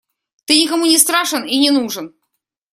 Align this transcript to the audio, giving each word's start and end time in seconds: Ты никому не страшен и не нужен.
Ты 0.45 0.59
никому 0.59 0.87
не 0.87 0.97
страшен 0.97 1.43
и 1.45 1.59
не 1.59 1.69
нужен. 1.69 2.15